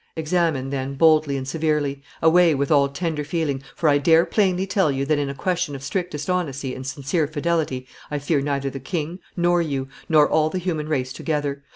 [0.15, 4.91] Examine, then, boldly and severely; away with all tender feeling, for I dare plainly tell
[4.91, 8.79] you that in a question of strictest honesty and sincere fidelity I fear neither the
[8.79, 11.61] king, nor you, nor all the human race together.